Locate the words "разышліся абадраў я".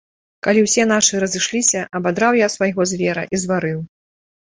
1.25-2.51